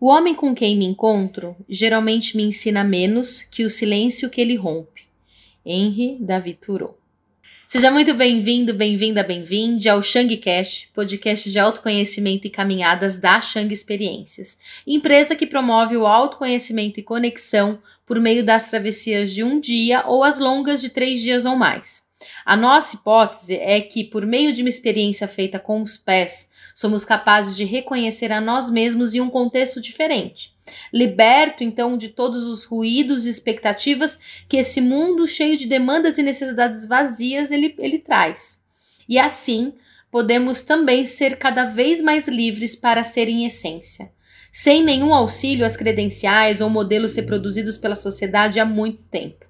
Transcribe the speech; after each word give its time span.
O 0.00 0.06
homem 0.10 0.32
com 0.32 0.54
quem 0.54 0.76
me 0.76 0.84
encontro 0.84 1.56
geralmente 1.68 2.36
me 2.36 2.44
ensina 2.44 2.84
menos 2.84 3.42
que 3.42 3.64
o 3.64 3.70
silêncio 3.70 4.30
que 4.30 4.40
ele 4.40 4.54
rompe. 4.54 5.02
Henry 5.66 6.16
David 6.20 6.58
Thoreau. 6.64 6.96
Seja 7.66 7.90
muito 7.90 8.14
bem-vindo, 8.14 8.72
bem-vinda, 8.72 9.24
bem-vinde 9.24 9.88
ao 9.88 10.00
Shangcast, 10.00 10.88
podcast 10.94 11.50
de 11.50 11.58
autoconhecimento 11.58 12.46
e 12.46 12.50
caminhadas 12.50 13.16
da 13.16 13.40
Shang 13.40 13.74
Experiências, 13.74 14.56
empresa 14.86 15.34
que 15.34 15.48
promove 15.48 15.96
o 15.96 16.06
autoconhecimento 16.06 17.00
e 17.00 17.02
conexão 17.02 17.82
por 18.06 18.20
meio 18.20 18.44
das 18.44 18.70
travessias 18.70 19.34
de 19.34 19.42
um 19.42 19.58
dia 19.58 20.04
ou 20.06 20.22
as 20.22 20.38
longas 20.38 20.80
de 20.80 20.90
três 20.90 21.20
dias 21.20 21.44
ou 21.44 21.56
mais. 21.56 22.07
A 22.44 22.56
nossa 22.56 22.96
hipótese 22.96 23.54
é 23.56 23.80
que, 23.80 24.04
por 24.04 24.26
meio 24.26 24.52
de 24.52 24.62
uma 24.62 24.68
experiência 24.68 25.28
feita 25.28 25.58
com 25.58 25.82
os 25.82 25.96
pés, 25.96 26.48
somos 26.74 27.04
capazes 27.04 27.56
de 27.56 27.64
reconhecer 27.64 28.32
a 28.32 28.40
nós 28.40 28.70
mesmos 28.70 29.14
em 29.14 29.20
um 29.20 29.30
contexto 29.30 29.80
diferente. 29.80 30.52
Liberto, 30.92 31.62
então, 31.62 31.96
de 31.96 32.08
todos 32.08 32.46
os 32.46 32.64
ruídos 32.64 33.24
e 33.24 33.30
expectativas 33.30 34.18
que 34.48 34.56
esse 34.56 34.80
mundo 34.80 35.26
cheio 35.26 35.56
de 35.56 35.66
demandas 35.66 36.18
e 36.18 36.22
necessidades 36.22 36.86
vazias 36.86 37.50
ele, 37.50 37.74
ele 37.78 37.98
traz. 37.98 38.62
E 39.08 39.18
assim, 39.18 39.72
podemos 40.10 40.62
também 40.62 41.04
ser 41.04 41.36
cada 41.36 41.64
vez 41.64 42.02
mais 42.02 42.26
livres 42.28 42.74
para 42.74 43.04
ser 43.04 43.28
em 43.28 43.46
essência, 43.46 44.10
sem 44.52 44.82
nenhum 44.82 45.14
auxílio 45.14 45.64
às 45.64 45.76
credenciais 45.76 46.60
ou 46.60 46.68
modelos 46.68 47.12
ser 47.12 47.22
produzidos 47.22 47.76
pela 47.76 47.94
sociedade 47.94 48.60
há 48.60 48.64
muito 48.64 49.02
tempo. 49.04 49.46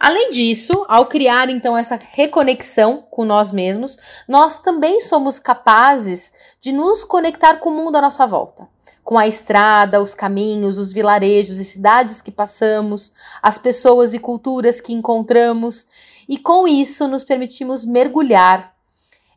Além 0.00 0.30
disso, 0.30 0.86
ao 0.88 1.04
criar 1.04 1.50
então 1.50 1.76
essa 1.76 2.00
reconexão 2.12 3.04
com 3.10 3.22
nós 3.22 3.52
mesmos, 3.52 3.98
nós 4.26 4.58
também 4.58 4.98
somos 5.02 5.38
capazes 5.38 6.32
de 6.58 6.72
nos 6.72 7.04
conectar 7.04 7.56
com 7.56 7.68
o 7.68 7.74
mundo 7.74 7.96
à 7.96 8.00
nossa 8.00 8.26
volta. 8.26 8.66
Com 9.04 9.18
a 9.18 9.28
estrada, 9.28 10.00
os 10.00 10.14
caminhos, 10.14 10.78
os 10.78 10.90
vilarejos 10.90 11.58
e 11.58 11.64
cidades 11.66 12.22
que 12.22 12.30
passamos, 12.30 13.12
as 13.42 13.58
pessoas 13.58 14.14
e 14.14 14.18
culturas 14.18 14.80
que 14.80 14.94
encontramos, 14.94 15.86
e 16.26 16.38
com 16.38 16.66
isso 16.66 17.06
nos 17.06 17.22
permitimos 17.22 17.84
mergulhar. 17.84 18.72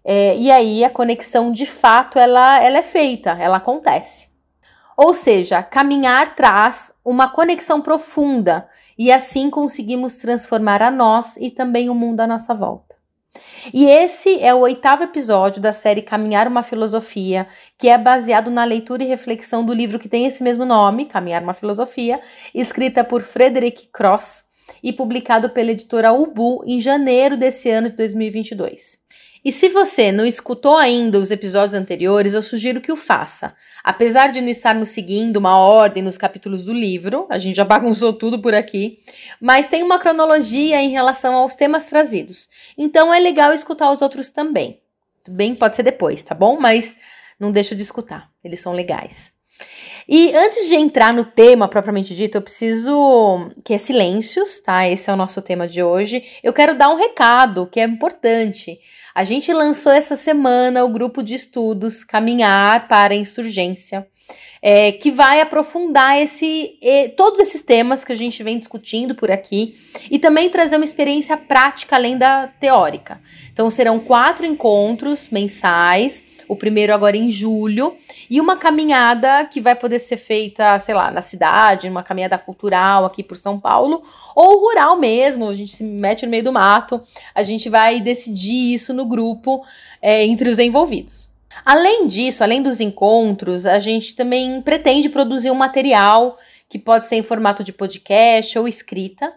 É, 0.06 0.38
e 0.38 0.50
aí 0.50 0.86
a 0.86 0.90
conexão 0.90 1.52
de 1.52 1.66
fato 1.66 2.18
ela, 2.18 2.64
ela 2.64 2.78
é 2.78 2.84
feita, 2.84 3.32
ela 3.32 3.58
acontece. 3.58 4.33
Ou 4.96 5.14
seja, 5.14 5.64
caminhar 5.64 6.36
traz 6.36 6.94
uma 7.04 7.28
conexão 7.28 7.82
profunda 7.82 8.68
e 8.98 9.12
assim 9.12 9.50
conseguimos 9.50 10.18
transformar 10.18 10.82
a 10.82 10.92
nós 10.92 11.36
e 11.38 11.50
também 11.50 11.90
o 11.90 11.96
mundo 11.96 12.22
à 12.22 12.28
nossa 12.28 12.54
volta. 12.54 12.94
E 13.74 13.86
esse 13.86 14.40
é 14.44 14.54
o 14.54 14.60
oitavo 14.60 15.04
episódio 15.04 15.62
da 15.62 15.74
série 15.74 16.02
Caminhar 16.02 16.48
uma 16.48 16.62
Filosofia, 16.62 17.48
que 17.78 17.90
é 17.90 17.98
baseado 17.98 18.52
na 18.52 18.64
leitura 18.64 19.04
e 19.04 19.08
reflexão 19.08 19.66
do 19.66 19.74
livro 19.74 19.98
que 19.98 20.10
tem 20.10 20.26
esse 20.26 20.44
mesmo 20.44 20.66
nome, 20.66 21.06
Caminhar 21.06 21.42
uma 21.42 21.54
Filosofia, 21.54 22.22
escrita 22.54 23.04
por 23.04 23.22
Frederick 23.22 23.88
Cross 23.88 24.46
e 24.84 24.94
publicado 24.94 25.50
pela 25.50 25.72
editora 25.72 26.14
Ubu 26.14 26.64
em 26.66 26.80
janeiro 26.80 27.36
desse 27.36 27.70
ano 27.70 27.90
de 27.90 27.96
2022. 27.96 29.03
E 29.44 29.52
se 29.52 29.68
você 29.68 30.10
não 30.10 30.26
escutou 30.26 30.78
ainda 30.78 31.20
os 31.20 31.30
episódios 31.30 31.74
anteriores, 31.74 32.34
eu 32.34 32.42
sugiro 32.42 32.80
que 32.80 32.94
o 32.94 32.96
faça. 32.96 33.54
Apesar 33.84 34.32
de 34.32 34.40
não 34.40 34.48
estarmos 34.48 34.90
seguindo 34.90 35.36
uma 35.36 35.58
ordem 35.58 36.02
nos 36.02 36.18
capítulos 36.18 36.64
do 36.64 36.72
livro, 36.72 37.28
a 37.30 37.38
gente 37.38 37.58
já 37.58 37.66
bagunçou 37.66 38.14
tudo 38.14 38.42
por 38.42 38.54
aqui, 38.54 39.00
mas 39.42 39.68
tem 39.68 39.84
uma 39.84 40.00
cronologia 40.00 40.82
em 40.82 40.92
relação 40.92 41.36
aos 41.36 41.56
temas 41.56 41.88
trazidos. 41.88 42.48
Então 42.78 43.14
é 43.14 43.20
legal 43.20 43.52
escutar 43.52 43.92
os 43.92 44.02
outros 44.02 44.30
também. 44.30 44.80
Tudo 45.26 45.36
bem? 45.36 45.54
Pode 45.54 45.76
ser 45.76 45.84
depois, 45.84 46.24
tá 46.24 46.34
bom? 46.34 46.58
Mas 46.58 46.96
não 47.38 47.52
deixa 47.52 47.76
de 47.76 47.82
escutar, 47.82 48.30
eles 48.42 48.62
são 48.62 48.72
legais. 48.72 49.33
E 50.08 50.36
antes 50.36 50.68
de 50.68 50.76
entrar 50.76 51.14
no 51.14 51.24
tema 51.24 51.68
propriamente 51.68 52.14
dito, 52.14 52.38
eu 52.38 52.42
preciso 52.42 53.50
que 53.64 53.74
é 53.74 53.78
silêncios, 53.78 54.60
tá? 54.60 54.88
Esse 54.88 55.10
é 55.10 55.14
o 55.14 55.18
nosso 55.18 55.42
tema 55.42 55.68
de 55.68 55.82
hoje. 55.82 56.24
Eu 56.44 56.52
quero 56.52 56.78
dar 56.78 56.90
um 56.90 56.98
recado 56.98 57.68
que 57.68 57.80
é 57.80 57.86
importante. 57.86 58.80
A 59.16 59.24
gente 59.24 59.54
lançou 59.54 59.92
essa 59.92 60.16
semana 60.16 60.84
o 60.84 60.90
grupo 60.90 61.24
de 61.24 61.36
estudos 61.36 62.04
Caminhar 62.04 62.88
para 62.88 63.14
a 63.14 63.18
Insurgência, 63.18 64.06
é, 64.62 64.92
que 64.92 65.12
vai 65.12 65.42
aprofundar 65.42 66.18
esse, 66.18 66.78
todos 67.18 67.40
esses 67.40 67.62
temas 67.62 68.04
que 68.04 68.12
a 68.12 68.16
gente 68.16 68.42
vem 68.44 68.58
discutindo 68.58 69.16
por 69.16 69.30
aqui 69.30 69.76
e 70.10 70.18
também 70.18 70.50
trazer 70.50 70.78
uma 70.78 70.86
experiência 70.86 71.36
prática 71.36 71.96
além 71.96 72.18
da 72.18 72.48
teórica. 72.60 73.22
Então 73.52 73.70
serão 73.70 74.00
quatro 74.00 74.46
encontros 74.46 75.30
mensais 75.30 76.26
o 76.48 76.56
primeiro 76.56 76.94
agora 76.94 77.18
em 77.18 77.30
julho, 77.30 77.96
e 78.30 78.40
uma 78.40 78.58
caminhada 78.58 79.46
que 79.46 79.62
vai 79.62 79.76
poder 79.76 80.00
ser 80.00 80.18
feita, 80.18 80.80
sei 80.80 80.94
lá, 80.94 81.12
na 81.12 81.22
cidade, 81.22 81.90
uma 81.90 82.04
caminhada 82.04 82.38
cultural 82.38 83.06
aqui 83.06 83.24
por 83.24 83.38
São 83.38 83.60
Paulo, 83.60 84.04
ou 84.36 84.60
rural 84.60 84.98
mesmo, 84.98 85.50
a 85.50 85.56
gente 85.56 85.76
se 85.76 85.84
mete 85.84 86.26
no 86.26 86.32
meio 86.32 86.44
do 86.44 86.54
mato, 86.54 87.02
a 87.34 87.44
gente 87.44 87.70
vai 87.70 88.00
decidir 88.00 88.74
isso 88.74 88.94
no 88.94 89.06
grupo 89.06 89.64
é, 90.02 90.26
entre 90.26 90.50
os 90.50 90.60
envolvidos. 90.60 91.33
Além 91.66 92.08
disso, 92.08 92.44
além 92.44 92.62
dos 92.62 92.80
encontros, 92.80 93.66
a 93.66 93.80
gente 93.80 94.16
também 94.16 94.62
pretende 94.62 95.10
produzir 95.10 95.52
um 95.52 95.56
material 95.56 96.38
que 96.70 96.80
pode 96.80 97.08
ser 97.08 97.16
em 97.18 97.24
formato 97.24 97.64
de 97.64 97.72
podcast 97.72 98.58
ou 98.58 98.68
escrita, 98.68 99.34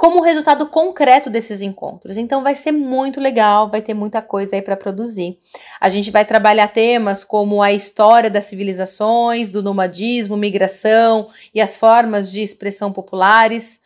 como 0.00 0.22
resultado 0.22 0.64
concreto 0.66 1.28
desses 1.28 1.60
encontros. 1.60 2.16
Então 2.16 2.42
vai 2.42 2.54
ser 2.54 2.72
muito 2.72 3.20
legal, 3.20 3.68
vai 3.68 3.82
ter 3.82 3.92
muita 3.92 4.22
coisa 4.22 4.56
aí 4.56 4.62
para 4.62 4.74
produzir. 4.74 5.38
A 5.78 5.90
gente 5.90 6.10
vai 6.10 6.24
trabalhar 6.24 6.68
temas 6.68 7.22
como 7.22 7.62
a 7.62 7.70
história 7.70 8.30
das 8.30 8.46
civilizações, 8.46 9.50
do 9.50 9.62
nomadismo, 9.62 10.38
migração 10.38 11.28
e 11.54 11.60
as 11.60 11.76
formas 11.76 12.32
de 12.32 12.40
expressão 12.40 12.90
populares, 12.90 13.78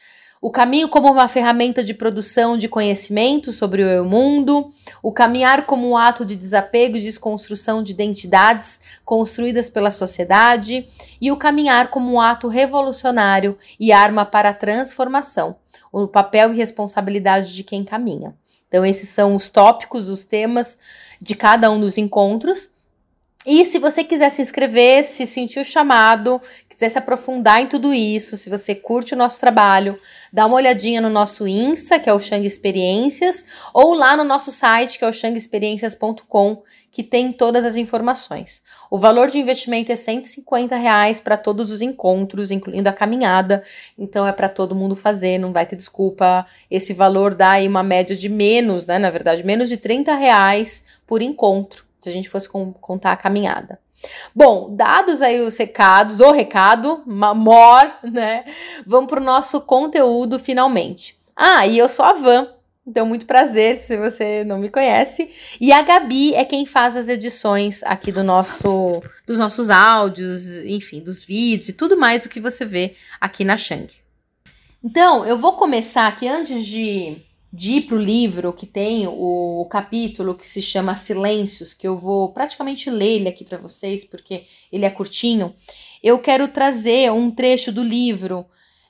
o 0.44 0.50
caminho 0.50 0.90
como 0.90 1.10
uma 1.10 1.26
ferramenta 1.26 1.82
de 1.82 1.94
produção 1.94 2.58
de 2.58 2.68
conhecimento 2.68 3.50
sobre 3.50 3.82
o 3.82 3.88
eu 3.88 4.04
mundo, 4.04 4.70
o 5.02 5.10
caminhar 5.10 5.64
como 5.64 5.88
um 5.88 5.96
ato 5.96 6.22
de 6.22 6.36
desapego 6.36 6.98
e 6.98 7.00
desconstrução 7.00 7.82
de 7.82 7.92
identidades 7.92 8.78
construídas 9.06 9.70
pela 9.70 9.90
sociedade, 9.90 10.86
e 11.18 11.32
o 11.32 11.38
caminhar 11.38 11.88
como 11.88 12.12
um 12.12 12.20
ato 12.20 12.46
revolucionário 12.46 13.56
e 13.80 13.90
arma 13.90 14.26
para 14.26 14.50
a 14.50 14.54
transformação 14.54 15.56
o 15.90 16.06
papel 16.06 16.52
e 16.52 16.56
responsabilidade 16.58 17.54
de 17.54 17.64
quem 17.64 17.82
caminha. 17.82 18.36
Então, 18.68 18.84
esses 18.84 19.08
são 19.08 19.34
os 19.36 19.48
tópicos, 19.48 20.10
os 20.10 20.24
temas 20.24 20.76
de 21.22 21.34
cada 21.34 21.70
um 21.70 21.80
dos 21.80 21.96
encontros. 21.96 22.68
E 23.46 23.64
se 23.64 23.78
você 23.78 24.02
quiser 24.02 24.30
se 24.30 24.40
inscrever, 24.40 25.04
se 25.04 25.26
sentir 25.26 25.64
chamado, 25.64 26.40
quiser 26.74 26.88
se 26.90 26.98
aprofundar 26.98 27.60
em 27.60 27.66
tudo 27.66 27.94
isso, 27.94 28.36
se 28.36 28.50
você 28.50 28.74
curte 28.74 29.14
o 29.14 29.16
nosso 29.16 29.40
trabalho, 29.40 29.98
dá 30.32 30.44
uma 30.46 30.56
olhadinha 30.56 31.00
no 31.00 31.08
nosso 31.08 31.48
Insta, 31.48 31.98
que 31.98 32.10
é 32.10 32.12
o 32.12 32.20
Shang 32.20 32.46
Experiências, 32.46 33.44
ou 33.72 33.94
lá 33.94 34.16
no 34.16 34.24
nosso 34.24 34.52
site, 34.52 34.98
que 34.98 35.04
é 35.04 35.08
o 35.08 35.12
shangexperiencias.com, 35.12 36.62
que 36.90 37.02
tem 37.02 37.32
todas 37.32 37.64
as 37.64 37.74
informações. 37.74 38.62
O 38.88 38.98
valor 38.98 39.28
de 39.28 39.38
investimento 39.38 39.90
é 39.90 39.96
150 39.96 40.76
reais 40.76 41.20
para 41.20 41.36
todos 41.36 41.70
os 41.70 41.80
encontros, 41.80 42.52
incluindo 42.52 42.88
a 42.88 42.92
caminhada. 42.92 43.64
Então 43.98 44.24
é 44.24 44.32
para 44.32 44.48
todo 44.48 44.76
mundo 44.76 44.94
fazer, 44.94 45.38
não 45.38 45.52
vai 45.52 45.66
ter 45.66 45.74
desculpa. 45.74 46.46
Esse 46.70 46.92
valor 46.92 47.34
dá 47.34 47.52
aí 47.52 47.66
uma 47.66 47.82
média 47.82 48.14
de 48.14 48.28
menos, 48.28 48.86
né? 48.86 48.98
Na 48.98 49.10
verdade, 49.10 49.44
menos 49.44 49.68
de 49.68 49.76
30 49.76 50.14
reais 50.14 50.84
por 51.04 51.20
encontro, 51.20 51.84
se 52.00 52.08
a 52.08 52.12
gente 52.12 52.28
fosse 52.28 52.48
contar 52.48 53.10
a 53.10 53.16
caminhada. 53.16 53.83
Bom, 54.34 54.74
dados 54.74 55.22
aí 55.22 55.40
os 55.40 55.56
recados, 55.56 56.20
o 56.20 56.30
recado, 56.32 57.02
more, 57.06 57.92
né? 58.02 58.44
Vamos 58.86 59.08
para 59.08 59.20
o 59.20 59.24
nosso 59.24 59.60
conteúdo 59.60 60.38
finalmente. 60.38 61.16
Ah, 61.36 61.66
e 61.66 61.78
eu 61.78 61.88
sou 61.88 62.04
a 62.04 62.12
Van, 62.12 62.48
então, 62.86 63.06
muito 63.06 63.24
prazer 63.24 63.76
se 63.76 63.96
você 63.96 64.44
não 64.44 64.58
me 64.58 64.68
conhece. 64.68 65.30
E 65.58 65.72
a 65.72 65.80
Gabi 65.80 66.34
é 66.34 66.44
quem 66.44 66.66
faz 66.66 66.96
as 66.96 67.08
edições 67.08 67.82
aqui 67.82 68.12
do 68.12 68.22
nosso, 68.22 69.02
dos 69.26 69.38
nossos 69.38 69.70
áudios, 69.70 70.62
enfim, 70.64 71.00
dos 71.00 71.24
vídeos 71.24 71.70
e 71.70 71.72
tudo 71.72 71.96
mais 71.96 72.26
o 72.26 72.28
que 72.28 72.40
você 72.40 72.64
vê 72.64 72.94
aqui 73.18 73.42
na 73.42 73.56
Shang. 73.56 73.88
Então, 74.82 75.24
eu 75.24 75.38
vou 75.38 75.54
começar 75.54 76.06
aqui 76.06 76.28
antes 76.28 76.66
de, 76.66 77.16
de 77.54 77.74
ir 77.74 77.82
para 77.82 77.94
o 77.94 78.00
livro 78.00 78.52
que 78.52 78.66
tem 78.66 79.06
o, 79.06 79.64
capítulo 79.70 80.34
que 80.34 80.44
se 80.44 80.60
chama 80.60 80.96
Silêncios, 80.96 81.72
que 81.72 81.86
eu 81.86 81.96
vou 81.96 82.32
praticamente 82.32 82.90
ler 82.90 83.20
ele 83.20 83.28
aqui 83.28 83.44
para 83.44 83.58
vocês, 83.58 84.04
porque 84.04 84.44
ele 84.72 84.84
é 84.84 84.90
curtinho. 84.90 85.54
Eu 86.02 86.18
quero 86.18 86.48
trazer 86.48 87.12
um 87.12 87.30
trecho 87.30 87.70
do 87.70 87.82
livro 87.82 88.44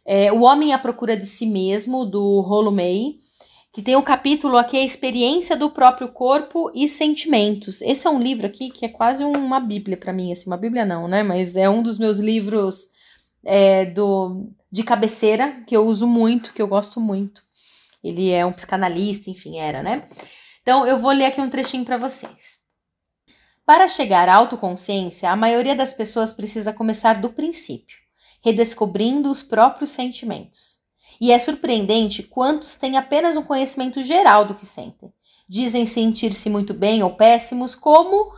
é, 0.06 0.32
O 0.32 0.44
Homem 0.44 0.72
à 0.72 0.78
Procura 0.78 1.14
de 1.14 1.26
Si 1.26 1.44
Mesmo, 1.44 2.06
do 2.06 2.40
Rolo 2.40 2.72
May 2.72 3.18
que 3.70 3.82
tem 3.82 3.96
o 3.96 3.98
um 3.98 4.02
capítulo 4.02 4.56
aqui, 4.56 4.76
a 4.76 4.84
experiência 4.84 5.56
do 5.56 5.68
próprio 5.68 6.06
corpo 6.06 6.70
e 6.72 6.86
sentimentos. 6.86 7.82
Esse 7.82 8.06
é 8.06 8.10
um 8.10 8.20
livro 8.20 8.46
aqui 8.46 8.70
que 8.70 8.84
é 8.84 8.88
quase 8.88 9.24
uma 9.24 9.58
bíblia 9.58 9.96
para 9.96 10.12
mim, 10.12 10.30
assim, 10.30 10.46
uma 10.46 10.56
bíblia 10.56 10.86
não, 10.86 11.08
né? 11.08 11.24
Mas 11.24 11.56
é 11.56 11.68
um 11.68 11.82
dos 11.82 11.98
meus 11.98 12.20
livros 12.20 12.88
é, 13.44 13.84
do, 13.84 14.46
de 14.70 14.84
cabeceira 14.84 15.60
que 15.66 15.76
eu 15.76 15.84
uso 15.84 16.06
muito, 16.06 16.52
que 16.52 16.62
eu 16.62 16.68
gosto 16.68 17.00
muito. 17.00 17.42
Ele 18.04 18.30
é 18.30 18.44
um 18.44 18.52
psicanalista, 18.52 19.30
enfim, 19.30 19.58
era, 19.58 19.82
né? 19.82 20.06
Então 20.60 20.86
eu 20.86 20.98
vou 20.98 21.10
ler 21.10 21.24
aqui 21.24 21.40
um 21.40 21.48
trechinho 21.48 21.84
para 21.84 21.96
vocês. 21.96 22.62
Para 23.66 23.88
chegar 23.88 24.28
à 24.28 24.34
autoconsciência, 24.34 25.30
a 25.30 25.36
maioria 25.36 25.74
das 25.74 25.94
pessoas 25.94 26.34
precisa 26.34 26.70
começar 26.70 27.20
do 27.20 27.30
princípio, 27.30 27.96
redescobrindo 28.44 29.30
os 29.30 29.42
próprios 29.42 29.90
sentimentos. 29.90 30.78
E 31.18 31.32
é 31.32 31.38
surpreendente 31.38 32.22
quantos 32.22 32.74
têm 32.74 32.98
apenas 32.98 33.38
um 33.38 33.42
conhecimento 33.42 34.02
geral 34.02 34.44
do 34.44 34.54
que 34.54 34.66
sentem. 34.66 35.10
Dizem 35.48 35.86
sentir-se 35.86 36.50
muito 36.50 36.74
bem 36.74 37.02
ou 37.02 37.14
péssimos, 37.14 37.74
como 37.74 38.34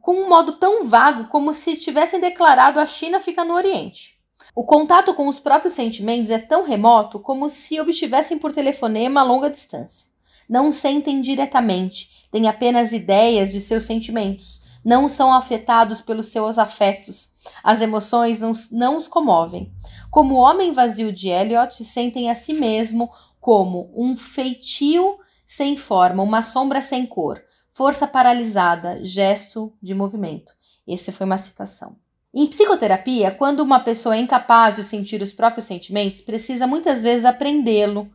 com 0.00 0.16
um 0.16 0.28
modo 0.28 0.54
tão 0.54 0.84
vago 0.88 1.28
como 1.28 1.54
se 1.54 1.76
tivessem 1.76 2.20
declarado 2.20 2.80
a 2.80 2.86
China 2.86 3.20
fica 3.20 3.44
no 3.44 3.54
Oriente. 3.54 4.13
O 4.56 4.62
contato 4.62 5.12
com 5.14 5.26
os 5.26 5.40
próprios 5.40 5.74
sentimentos 5.74 6.30
é 6.30 6.38
tão 6.38 6.62
remoto 6.64 7.18
como 7.18 7.48
se 7.48 7.80
obtivessem 7.80 8.38
por 8.38 8.52
telefonema 8.52 9.20
a 9.20 9.24
longa 9.24 9.50
distância. 9.50 10.06
Não 10.48 10.70
sentem 10.70 11.20
diretamente, 11.20 12.28
têm 12.30 12.46
apenas 12.46 12.92
ideias 12.92 13.50
de 13.50 13.60
seus 13.60 13.82
sentimentos, 13.82 14.62
não 14.84 15.08
são 15.08 15.32
afetados 15.32 16.00
pelos 16.00 16.26
seus 16.28 16.56
afetos. 16.56 17.30
As 17.64 17.80
emoções 17.80 18.38
não, 18.38 18.52
não 18.70 18.96
os 18.96 19.08
comovem. 19.08 19.72
Como 20.08 20.36
o 20.36 20.38
homem 20.38 20.72
vazio 20.72 21.12
de 21.12 21.28
Eliot, 21.28 21.82
sentem 21.82 22.30
a 22.30 22.34
si 22.36 22.52
mesmo 22.52 23.10
como 23.40 23.92
um 23.96 24.16
feitio 24.16 25.18
sem 25.44 25.76
forma, 25.76 26.22
uma 26.22 26.44
sombra 26.44 26.80
sem 26.80 27.04
cor, 27.04 27.42
força 27.72 28.06
paralisada, 28.06 29.04
gesto 29.04 29.72
de 29.82 29.94
movimento. 29.94 30.52
Essa 30.86 31.10
foi 31.10 31.26
uma 31.26 31.38
citação. 31.38 32.03
Em 32.36 32.48
psicoterapia, 32.48 33.30
quando 33.30 33.60
uma 33.60 33.78
pessoa 33.78 34.16
é 34.16 34.18
incapaz 34.18 34.74
de 34.74 34.82
sentir 34.82 35.22
os 35.22 35.32
próprios 35.32 35.66
sentimentos, 35.66 36.20
precisa 36.20 36.66
muitas 36.66 37.00
vezes 37.00 37.24
aprendê-lo, 37.24 38.10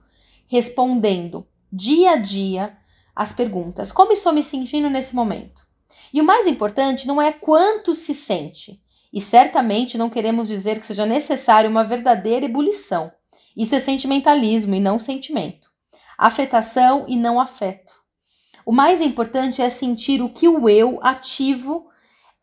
respondendo 0.45 1.47
dia 1.71 2.11
a 2.11 2.15
dia 2.17 2.77
as 3.15 3.31
perguntas: 3.31 3.93
Como 3.93 4.11
estou 4.11 4.33
me 4.33 4.43
sentindo 4.43 4.89
nesse 4.89 5.15
momento? 5.15 5.65
E 6.13 6.19
o 6.19 6.23
mais 6.25 6.47
importante 6.47 7.07
não 7.07 7.21
é 7.21 7.31
quanto 7.31 7.95
se 7.95 8.13
sente, 8.13 8.81
e 9.13 9.21
certamente 9.21 9.97
não 9.97 10.09
queremos 10.09 10.49
dizer 10.49 10.81
que 10.81 10.85
seja 10.85 11.05
necessário 11.05 11.69
uma 11.69 11.85
verdadeira 11.85 12.45
ebulição. 12.45 13.09
Isso 13.55 13.73
é 13.73 13.79
sentimentalismo 13.79 14.75
e 14.75 14.81
não 14.81 14.99
sentimento. 14.99 15.69
Afetação 16.17 17.05
e 17.07 17.15
não 17.15 17.39
afeto. 17.39 17.93
O 18.65 18.73
mais 18.73 18.99
importante 19.01 19.61
é 19.61 19.69
sentir 19.69 20.21
o 20.21 20.27
que 20.27 20.49
o 20.49 20.67
eu 20.67 20.99
ativo 21.01 21.87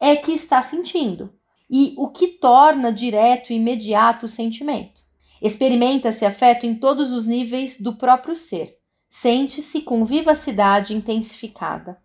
é 0.01 0.17
que 0.17 0.33
está 0.33 0.63
sentindo 0.63 1.36
e 1.71 1.95
o 1.97 2.09
que 2.09 2.29
torna 2.29 2.93
direto 2.93 3.53
e 3.53 3.57
imediato 3.57 4.27
o 4.27 4.29
sentimento. 4.29 5.03
Experimenta-se 5.41 6.25
afeto 6.25 6.65
em 6.65 6.75
todos 6.75 7.13
os 7.13 7.27
níveis 7.27 7.81
do 7.81 7.95
próprio 7.95 8.37
ser. 8.37 8.79
Sente-se 9.09 9.83
com 9.83 10.05
vivacidade 10.05 10.95
intensificada. 10.95 11.99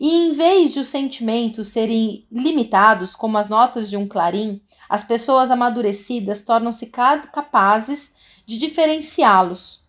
E 0.00 0.14
em 0.14 0.32
vez 0.32 0.72
de 0.72 0.80
os 0.80 0.88
sentimentos 0.88 1.68
serem 1.68 2.26
limitados 2.30 3.16
como 3.16 3.36
as 3.36 3.48
notas 3.48 3.90
de 3.90 3.96
um 3.96 4.06
clarim, 4.06 4.60
as 4.88 5.02
pessoas 5.02 5.50
amadurecidas 5.50 6.42
tornam-se 6.42 6.86
capazes 6.86 8.12
de 8.46 8.58
diferenciá-los, 8.58 9.84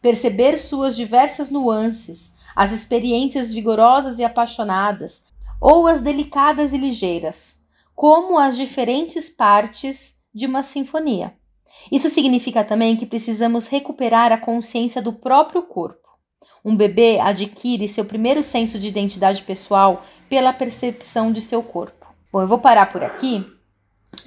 perceber 0.00 0.56
suas 0.56 0.96
diversas 0.96 1.50
nuances, 1.50 2.34
as 2.56 2.72
experiências 2.72 3.52
vigorosas 3.52 4.18
e 4.18 4.24
apaixonadas, 4.24 5.22
ou 5.60 5.86
as 5.86 6.00
delicadas 6.00 6.72
e 6.72 6.78
ligeiras, 6.78 7.61
como 8.02 8.36
as 8.36 8.56
diferentes 8.56 9.30
partes 9.30 10.16
de 10.34 10.44
uma 10.44 10.64
sinfonia. 10.64 11.34
Isso 11.92 12.10
significa 12.10 12.64
também 12.64 12.96
que 12.96 13.06
precisamos 13.06 13.68
recuperar 13.68 14.32
a 14.32 14.38
consciência 14.38 15.00
do 15.00 15.12
próprio 15.12 15.62
corpo 15.62 16.02
um 16.64 16.74
bebê 16.74 17.20
adquire 17.20 17.88
seu 17.88 18.04
primeiro 18.04 18.42
senso 18.42 18.76
de 18.76 18.88
identidade 18.88 19.44
pessoal 19.44 20.04
pela 20.28 20.52
percepção 20.52 21.30
de 21.30 21.40
seu 21.40 21.62
corpo. 21.62 22.04
Bom, 22.32 22.40
eu 22.40 22.48
vou 22.48 22.58
parar 22.58 22.86
por 22.86 23.04
aqui 23.04 23.46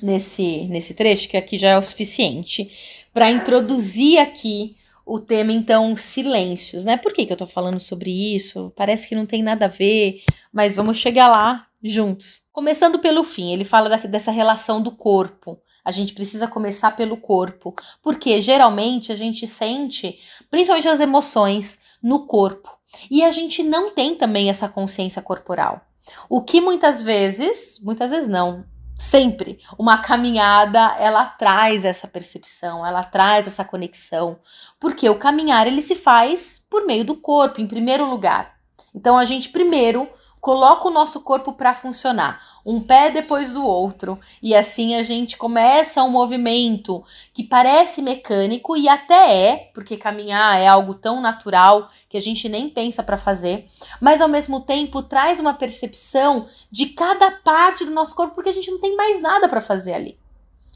nesse 0.02 0.68
nesse 0.70 0.94
trecho 0.94 1.28
que 1.28 1.36
aqui 1.36 1.58
já 1.58 1.72
é 1.72 1.78
o 1.78 1.84
suficiente 1.84 2.70
para 3.14 3.30
introduzir 3.30 4.20
aqui 4.20 4.78
o 5.06 5.20
tema 5.20 5.52
então 5.52 5.98
silêncios, 5.98 6.86
né? 6.86 6.96
Por 6.96 7.12
que, 7.12 7.26
que 7.26 7.34
eu 7.34 7.38
tô 7.38 7.46
falando 7.46 7.80
sobre 7.80 8.10
isso? 8.36 8.72
Parece 8.74 9.08
que 9.08 9.16
não 9.16 9.26
tem 9.26 9.44
nada 9.44 9.66
a 9.66 9.70
ver, 9.70 10.22
mas 10.52 10.78
vamos 10.78 10.98
chegar 10.98 11.28
lá 11.28 11.68
juntos. 11.90 12.42
Começando 12.52 13.00
pelo 13.00 13.24
fim, 13.24 13.54
ele 13.54 13.66
fala 13.66 13.90
da, 13.90 13.98
dessa 13.98 14.32
relação 14.32 14.82
do 14.82 14.92
corpo. 14.92 15.60
A 15.84 15.92
gente 15.92 16.14
precisa 16.14 16.48
começar 16.48 16.96
pelo 16.96 17.18
corpo, 17.18 17.76
porque 18.02 18.42
geralmente 18.42 19.12
a 19.12 19.16
gente 19.16 19.46
sente, 19.46 20.20
principalmente 20.50 20.88
as 20.88 21.00
emoções, 21.00 21.80
no 22.02 22.26
corpo. 22.26 22.76
E 23.10 23.24
a 23.24 23.32
gente 23.32 23.62
não 23.62 23.92
tem 23.92 24.16
também 24.16 24.50
essa 24.50 24.68
consciência 24.68 25.22
corporal. 25.22 25.82
O 26.30 26.42
que 26.42 26.62
muitas 26.62 27.02
vezes, 27.02 27.80
muitas 27.84 28.12
vezes 28.12 28.28
não, 28.28 28.66
sempre, 28.98 29.60
uma 29.78 29.98
caminhada, 29.98 30.96
ela 31.00 31.26
traz 31.26 31.84
essa 31.84 32.08
percepção, 32.08 32.86
ela 32.86 33.04
traz 33.04 33.48
essa 33.48 33.64
conexão, 33.64 34.40
porque 34.80 35.10
o 35.10 35.20
caminhar 35.20 35.68
ele 35.68 35.82
se 35.82 35.96
faz 35.96 36.64
por 36.70 36.86
meio 36.86 37.04
do 37.04 37.16
corpo, 37.16 37.60
em 37.60 37.68
primeiro 37.68 38.06
lugar. 38.06 38.56
Então 38.94 39.18
a 39.18 39.26
gente 39.26 39.50
primeiro 39.50 40.08
coloca 40.46 40.88
o 40.88 40.92
nosso 40.92 41.22
corpo 41.22 41.54
para 41.54 41.74
funcionar, 41.74 42.40
um 42.64 42.80
pé 42.80 43.10
depois 43.10 43.52
do 43.52 43.66
outro, 43.66 44.20
e 44.44 44.54
assim 44.54 44.94
a 44.94 45.02
gente 45.02 45.38
começa 45.38 46.04
um 46.04 46.12
movimento 46.12 47.04
que 47.34 47.44
parece 47.44 48.00
mecânico 48.00 48.78
e 48.78 48.88
até 48.88 49.36
é, 49.36 49.72
porque 49.74 49.98
caminhar 49.98 50.62
é 50.62 50.68
algo 50.68 50.94
tão 50.94 51.20
natural 51.20 51.90
que 52.08 52.16
a 52.16 52.22
gente 52.22 52.48
nem 52.48 52.70
pensa 52.70 53.02
para 53.02 53.18
fazer, 53.18 53.66
mas 54.00 54.22
ao 54.22 54.28
mesmo 54.28 54.62
tempo 54.62 55.02
traz 55.02 55.40
uma 55.40 55.56
percepção 55.56 56.48
de 56.72 56.90
cada 56.90 57.32
parte 57.32 57.84
do 57.84 57.90
nosso 57.90 58.14
corpo 58.14 58.36
porque 58.36 58.52
a 58.52 58.54
gente 58.54 58.70
não 58.70 58.80
tem 58.80 58.96
mais 58.96 59.20
nada 59.20 59.50
para 59.50 59.62
fazer 59.62 59.96
ali. 59.96 60.20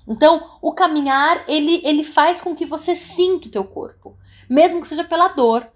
Então, 0.07 0.49
o 0.63 0.73
caminhar, 0.73 1.43
ele, 1.47 1.79
ele 1.85 2.03
faz 2.03 2.41
com 2.41 2.55
que 2.55 2.65
você 2.65 2.95
sinta 2.95 3.47
o 3.47 3.51
teu 3.51 3.63
corpo, 3.63 4.17
mesmo 4.49 4.81
que 4.81 4.87
seja 4.87 5.03
pela 5.03 5.27
dor 5.27 5.69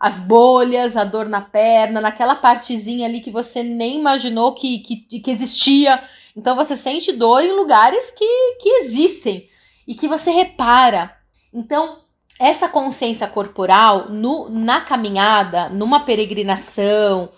as 0.00 0.18
bolhas, 0.18 0.96
a 0.96 1.04
dor 1.04 1.28
na 1.28 1.42
perna, 1.42 2.00
naquela 2.00 2.34
partezinha 2.34 3.06
ali 3.06 3.20
que 3.20 3.30
você 3.30 3.62
nem 3.62 3.98
imaginou 3.98 4.54
que, 4.54 4.78
que, 4.78 5.20
que 5.20 5.30
existia. 5.30 6.02
Então 6.34 6.56
você 6.56 6.74
sente 6.74 7.12
dor 7.12 7.44
em 7.44 7.52
lugares 7.52 8.10
que, 8.10 8.56
que 8.58 8.68
existem 8.80 9.46
e 9.86 9.94
que 9.94 10.08
você 10.08 10.30
repara. 10.30 11.14
Então, 11.52 11.98
essa 12.38 12.66
consciência 12.66 13.26
corporal 13.28 14.08
no, 14.08 14.48
na 14.48 14.80
caminhada, 14.80 15.68
numa 15.68 16.00
peregrinação, 16.00 17.30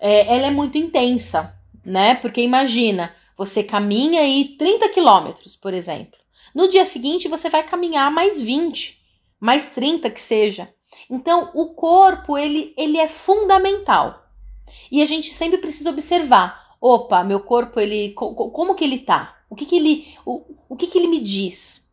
é, 0.00 0.34
ela 0.34 0.46
é 0.46 0.50
muito 0.50 0.78
intensa, 0.78 1.54
né? 1.84 2.14
Porque 2.14 2.40
imagina, 2.40 3.14
você 3.36 3.62
caminha 3.62 4.22
aí 4.22 4.56
30 4.56 4.88
quilômetros, 4.88 5.54
por 5.54 5.74
exemplo. 5.74 6.18
No 6.54 6.68
dia 6.68 6.86
seguinte, 6.86 7.28
você 7.28 7.50
vai 7.50 7.62
caminhar 7.62 8.10
mais 8.10 8.40
20, 8.40 8.98
mais 9.38 9.72
30 9.72 10.08
que 10.08 10.20
seja. 10.20 10.70
Então, 11.10 11.50
o 11.54 11.66
corpo, 11.74 12.36
ele, 12.36 12.74
ele 12.76 12.98
é 12.98 13.08
fundamental. 13.08 14.26
E 14.90 15.02
a 15.02 15.06
gente 15.06 15.32
sempre 15.32 15.58
precisa 15.58 15.90
observar, 15.90 16.76
opa, 16.80 17.22
meu 17.22 17.40
corpo, 17.40 17.78
ele 17.80 18.12
como 18.12 18.74
que 18.74 18.84
ele 18.84 18.98
tá? 18.98 19.36
O 19.48 19.54
que 19.54 19.64
que 19.64 19.76
ele, 19.76 20.16
o, 20.24 20.42
o 20.68 20.76
que 20.76 20.86
que 20.86 20.98
ele 20.98 21.08
me 21.08 21.20
diz? 21.20 21.86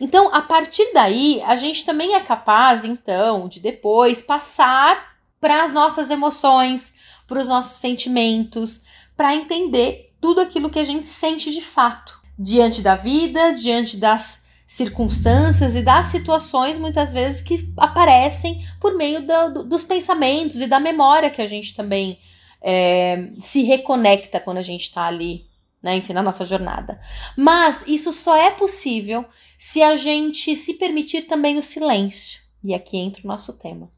Então, 0.00 0.34
a 0.34 0.42
partir 0.42 0.92
daí, 0.92 1.40
a 1.42 1.56
gente 1.56 1.84
também 1.84 2.14
é 2.14 2.20
capaz, 2.20 2.84
então, 2.84 3.48
de 3.48 3.60
depois 3.60 4.20
passar 4.20 5.14
para 5.40 5.62
as 5.62 5.72
nossas 5.72 6.10
emoções, 6.10 6.94
para 7.26 7.40
os 7.40 7.48
nossos 7.48 7.78
sentimentos, 7.78 8.82
para 9.16 9.34
entender 9.34 10.14
tudo 10.20 10.40
aquilo 10.40 10.70
que 10.70 10.78
a 10.78 10.84
gente 10.84 11.06
sente 11.06 11.52
de 11.52 11.60
fato 11.60 12.20
diante 12.38 12.82
da 12.82 12.96
vida, 12.96 13.52
diante 13.52 13.96
das 13.96 14.43
circunstâncias 14.74 15.76
e 15.76 15.82
das 15.82 16.06
situações 16.06 16.76
muitas 16.76 17.12
vezes 17.12 17.40
que 17.40 17.72
aparecem 17.76 18.66
por 18.80 18.96
meio 18.96 19.24
do, 19.24 19.62
dos 19.62 19.84
pensamentos 19.84 20.60
e 20.60 20.66
da 20.66 20.80
memória 20.80 21.30
que 21.30 21.40
a 21.40 21.46
gente 21.46 21.76
também 21.76 22.18
é, 22.60 23.30
se 23.40 23.62
reconecta 23.62 24.40
quando 24.40 24.58
a 24.58 24.62
gente 24.62 24.82
está 24.82 25.06
ali, 25.06 25.46
né, 25.80 25.94
enfim, 25.94 26.12
na 26.12 26.24
nossa 26.24 26.44
jornada. 26.44 27.00
Mas 27.38 27.84
isso 27.86 28.12
só 28.12 28.36
é 28.36 28.50
possível 28.50 29.24
se 29.56 29.80
a 29.80 29.96
gente 29.96 30.56
se 30.56 30.74
permitir 30.74 31.22
também 31.22 31.56
o 31.56 31.62
silêncio. 31.62 32.40
E 32.64 32.74
aqui 32.74 32.96
entra 32.96 33.22
o 33.22 33.28
nosso 33.28 33.56
tema. 33.56 33.88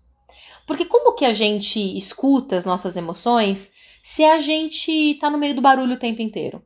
Porque 0.67 0.85
como 0.85 1.15
que 1.15 1.25
a 1.25 1.33
gente 1.33 1.81
escuta 1.97 2.55
as 2.55 2.67
nossas 2.67 2.99
emoções 2.99 3.73
se 4.03 4.23
a 4.23 4.41
gente 4.41 4.93
está 4.93 5.31
no 5.31 5.39
meio 5.39 5.55
do 5.55 5.63
barulho 5.63 5.95
o 5.95 5.99
tempo 5.99 6.21
inteiro? 6.21 6.63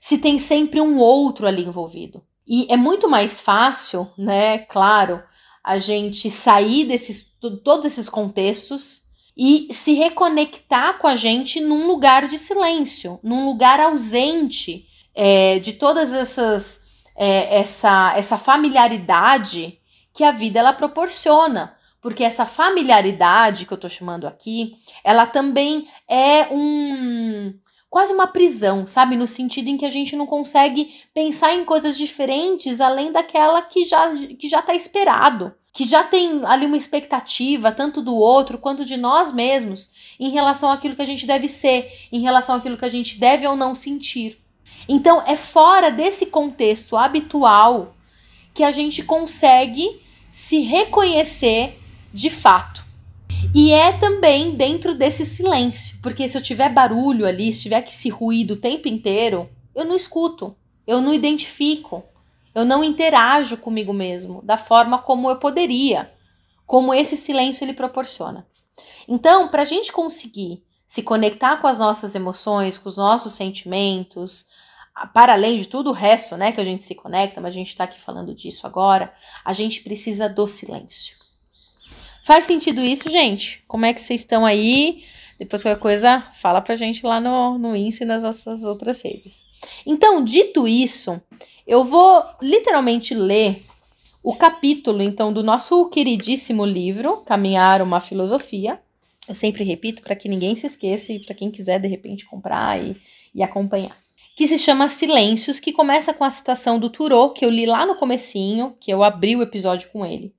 Se 0.00 0.16
tem 0.16 0.38
sempre 0.38 0.80
um 0.80 0.96
outro 0.96 1.46
ali 1.46 1.62
envolvido. 1.62 2.24
E 2.46 2.66
é 2.70 2.76
muito 2.76 3.08
mais 3.08 3.40
fácil, 3.40 4.10
né, 4.18 4.58
claro, 4.58 5.22
a 5.62 5.78
gente 5.78 6.30
sair 6.30 6.84
desses 6.84 7.32
todos 7.62 7.86
esses 7.86 8.08
contextos 8.08 9.02
e 9.36 9.68
se 9.72 9.94
reconectar 9.94 10.98
com 10.98 11.06
a 11.06 11.16
gente 11.16 11.60
num 11.60 11.86
lugar 11.86 12.28
de 12.28 12.38
silêncio, 12.38 13.18
num 13.22 13.46
lugar 13.46 13.80
ausente 13.80 14.86
é, 15.14 15.58
de 15.58 15.72
todas 15.72 16.12
essas 16.12 16.82
é, 17.16 17.60
essa 17.60 18.14
essa 18.16 18.38
familiaridade 18.38 19.78
que 20.12 20.24
a 20.24 20.32
vida 20.32 20.58
ela 20.58 20.72
proporciona, 20.72 21.76
porque 22.00 22.24
essa 22.24 22.44
familiaridade 22.44 23.64
que 23.64 23.72
eu 23.72 23.76
estou 23.76 23.88
chamando 23.88 24.26
aqui, 24.26 24.74
ela 25.02 25.26
também 25.26 25.88
é 26.08 26.48
um 26.50 27.54
quase 27.92 28.10
uma 28.10 28.26
prisão, 28.26 28.86
sabe? 28.86 29.16
No 29.16 29.28
sentido 29.28 29.68
em 29.68 29.76
que 29.76 29.84
a 29.84 29.90
gente 29.90 30.16
não 30.16 30.24
consegue 30.24 30.94
pensar 31.12 31.52
em 31.52 31.62
coisas 31.62 31.94
diferentes 31.94 32.80
além 32.80 33.12
daquela 33.12 33.60
que 33.60 33.84
já 33.84 34.16
que 34.16 34.48
já 34.48 34.60
está 34.60 34.74
esperado, 34.74 35.52
que 35.74 35.84
já 35.84 36.02
tem 36.02 36.40
ali 36.46 36.64
uma 36.64 36.78
expectativa 36.78 37.70
tanto 37.70 38.00
do 38.00 38.16
outro 38.16 38.56
quanto 38.56 38.82
de 38.82 38.96
nós 38.96 39.30
mesmos 39.30 39.90
em 40.18 40.30
relação 40.30 40.72
àquilo 40.72 40.96
que 40.96 41.02
a 41.02 41.06
gente 41.06 41.26
deve 41.26 41.46
ser, 41.46 41.92
em 42.10 42.22
relação 42.22 42.54
àquilo 42.54 42.78
que 42.78 42.84
a 42.86 42.90
gente 42.90 43.20
deve 43.20 43.46
ou 43.46 43.54
não 43.54 43.74
sentir. 43.74 44.40
Então 44.88 45.22
é 45.26 45.36
fora 45.36 45.90
desse 45.90 46.24
contexto 46.24 46.96
habitual 46.96 47.94
que 48.54 48.64
a 48.64 48.72
gente 48.72 49.02
consegue 49.02 50.00
se 50.32 50.60
reconhecer 50.60 51.78
de 52.10 52.30
fato. 52.30 52.86
E 53.54 53.72
é 53.72 53.92
também 53.92 54.54
dentro 54.54 54.94
desse 54.94 55.26
silêncio, 55.26 55.98
porque 56.02 56.26
se 56.28 56.36
eu 56.36 56.42
tiver 56.42 56.70
barulho 56.70 57.26
ali, 57.26 57.52
se 57.52 57.62
tiver 57.62 57.84
esse 57.86 58.08
ruído 58.08 58.54
o 58.54 58.60
tempo 58.60 58.88
inteiro, 58.88 59.50
eu 59.74 59.84
não 59.84 59.96
escuto, 59.96 60.56
eu 60.86 61.00
não 61.00 61.12
identifico, 61.12 62.02
eu 62.54 62.64
não 62.64 62.82
interajo 62.82 63.56
comigo 63.56 63.92
mesmo 63.92 64.42
da 64.42 64.56
forma 64.56 64.98
como 64.98 65.30
eu 65.30 65.38
poderia, 65.38 66.12
como 66.66 66.94
esse 66.94 67.16
silêncio 67.16 67.64
ele 67.64 67.74
proporciona. 67.74 68.46
Então, 69.06 69.48
para 69.48 69.62
a 69.62 69.66
gente 69.66 69.92
conseguir 69.92 70.62
se 70.86 71.02
conectar 71.02 71.56
com 71.58 71.66
as 71.66 71.78
nossas 71.78 72.14
emoções, 72.14 72.78
com 72.78 72.88
os 72.88 72.96
nossos 72.96 73.32
sentimentos, 73.32 74.46
para 75.14 75.32
além 75.32 75.56
de 75.56 75.66
tudo 75.66 75.90
o 75.90 75.94
resto, 75.94 76.36
né, 76.36 76.52
que 76.52 76.60
a 76.60 76.64
gente 76.64 76.82
se 76.82 76.94
conecta, 76.94 77.40
mas 77.40 77.54
a 77.54 77.56
gente 77.56 77.68
está 77.68 77.84
aqui 77.84 77.98
falando 77.98 78.34
disso 78.34 78.66
agora, 78.66 79.12
a 79.44 79.52
gente 79.52 79.82
precisa 79.82 80.28
do 80.28 80.46
silêncio. 80.46 81.21
Faz 82.22 82.44
sentido 82.44 82.80
isso, 82.80 83.10
gente? 83.10 83.64
Como 83.66 83.84
é 83.84 83.92
que 83.92 84.00
vocês 84.00 84.20
estão 84.20 84.46
aí? 84.46 85.02
Depois 85.38 85.62
qualquer 85.62 85.80
coisa, 85.80 86.20
fala 86.34 86.60
pra 86.60 86.76
gente 86.76 87.04
lá 87.04 87.20
no, 87.20 87.58
no 87.58 87.74
Insta 87.74 88.04
e 88.04 88.06
nas 88.06 88.22
nossas 88.22 88.62
outras 88.62 89.02
redes. 89.02 89.44
Então, 89.84 90.24
dito 90.24 90.68
isso, 90.68 91.20
eu 91.66 91.82
vou 91.84 92.24
literalmente 92.40 93.12
ler 93.12 93.64
o 94.22 94.36
capítulo, 94.36 95.02
então, 95.02 95.32
do 95.32 95.42
nosso 95.42 95.88
queridíssimo 95.88 96.64
livro, 96.64 97.18
Caminhar 97.26 97.82
uma 97.82 98.00
Filosofia. 98.00 98.80
Eu 99.28 99.34
sempre 99.34 99.64
repito 99.64 100.00
para 100.00 100.14
que 100.14 100.28
ninguém 100.28 100.54
se 100.54 100.68
esqueça 100.68 101.12
e 101.12 101.18
para 101.18 101.34
quem 101.34 101.50
quiser, 101.50 101.80
de 101.80 101.88
repente, 101.88 102.24
comprar 102.24 102.80
e, 102.80 102.96
e 103.34 103.42
acompanhar. 103.42 103.96
Que 104.36 104.46
se 104.46 104.58
chama 104.58 104.88
Silêncios, 104.88 105.58
que 105.58 105.72
começa 105.72 106.14
com 106.14 106.22
a 106.22 106.30
citação 106.30 106.78
do 106.78 106.88
Turô, 106.88 107.30
que 107.30 107.44
eu 107.44 107.50
li 107.50 107.66
lá 107.66 107.84
no 107.84 107.96
comecinho, 107.96 108.76
que 108.78 108.92
eu 108.92 109.02
abri 109.02 109.34
o 109.34 109.42
episódio 109.42 109.90
com 109.90 110.06
ele. 110.06 110.32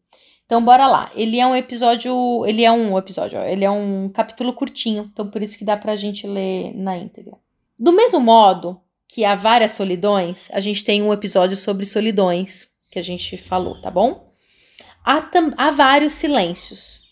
Então 0.45 0.63
bora 0.63 0.87
lá. 0.87 1.11
Ele 1.15 1.39
é 1.39 1.47
um 1.47 1.55
episódio, 1.55 2.45
ele 2.45 2.63
é 2.63 2.71
um 2.71 2.97
episódio, 2.97 3.39
ele 3.39 3.65
é 3.65 3.71
um 3.71 4.09
capítulo 4.09 4.53
curtinho, 4.53 5.09
então 5.11 5.29
por 5.29 5.41
isso 5.41 5.57
que 5.57 5.65
dá 5.65 5.77
pra 5.77 5.95
gente 5.95 6.27
ler 6.27 6.73
na 6.75 6.97
íntegra. 6.97 7.37
Do 7.77 7.91
mesmo 7.91 8.19
modo 8.19 8.79
que 9.07 9.25
há 9.25 9.35
várias 9.35 9.71
solidões, 9.71 10.49
a 10.51 10.59
gente 10.59 10.83
tem 10.83 11.01
um 11.01 11.13
episódio 11.13 11.55
sobre 11.55 11.85
solidões 11.85 12.69
que 12.89 12.99
a 12.99 13.01
gente 13.01 13.37
falou, 13.37 13.79
tá 13.81 13.89
bom? 13.89 14.29
Há, 15.05 15.29
há 15.57 15.71
vários 15.71 16.13
silêncios. 16.13 17.02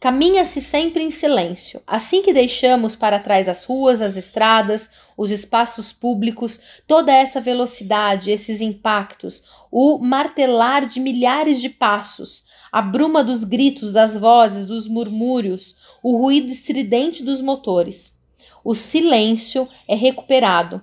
Caminha-se 0.00 0.60
sempre 0.60 1.02
em 1.02 1.10
silêncio. 1.10 1.82
Assim 1.84 2.22
que 2.22 2.32
deixamos 2.32 2.94
para 2.94 3.18
trás 3.18 3.48
as 3.48 3.64
ruas, 3.64 4.00
as 4.00 4.16
estradas, 4.16 4.88
os 5.16 5.32
espaços 5.32 5.92
públicos, 5.92 6.60
toda 6.86 7.12
essa 7.12 7.40
velocidade, 7.40 8.30
esses 8.30 8.60
impactos, 8.60 9.42
o 9.72 9.98
martelar 9.98 10.86
de 10.86 11.00
milhares 11.00 11.60
de 11.60 11.68
passos, 11.68 12.44
a 12.70 12.80
bruma 12.80 13.24
dos 13.24 13.42
gritos, 13.42 13.94
das 13.94 14.16
vozes, 14.16 14.66
dos 14.66 14.86
murmúrios, 14.86 15.76
o 16.00 16.16
ruído 16.16 16.52
estridente 16.52 17.24
dos 17.24 17.40
motores. 17.40 18.16
O 18.62 18.76
silêncio 18.76 19.68
é 19.88 19.96
recuperado, 19.96 20.80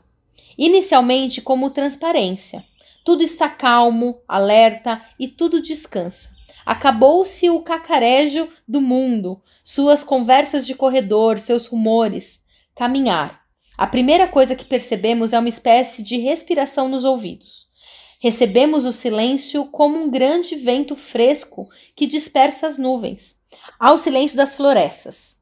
inicialmente 0.58 1.42
como 1.42 1.70
transparência. 1.70 2.66
Tudo 3.06 3.24
está 3.24 3.48
calmo, 3.48 4.18
alerta 4.28 5.02
e 5.18 5.26
tudo 5.26 5.62
descansa. 5.62 6.35
Acabou-se 6.66 7.50
o 7.50 7.62
cacarejo 7.62 8.50
do 8.68 8.82
mundo, 8.82 9.42
suas 9.64 10.04
conversas 10.04 10.66
de 10.66 10.74
corredor, 10.74 11.38
seus 11.38 11.68
rumores. 11.68 12.42
Caminhar. 12.76 13.42
A 13.78 13.86
primeira 13.86 14.28
coisa 14.28 14.56
que 14.56 14.66
percebemos 14.66 15.34
é 15.34 15.40
uma 15.40 15.50
espécie 15.50 16.02
de 16.02 16.18
respiração 16.18 16.88
nos 16.88 17.04
ouvidos. 17.04 17.68
Recebemos 18.22 18.86
o 18.86 18.92
silêncio 18.92 19.66
como 19.66 19.98
um 19.98 20.10
grande 20.10 20.56
vento 20.56 20.96
fresco 20.96 21.68
que 21.96 22.08
dispersa 22.08 22.66
as 22.66 22.78
nuvens. 22.78 23.36
Há 23.80 23.92
o 23.92 23.98
silêncio 23.98 24.36
das 24.36 24.56
florestas. 24.56 25.36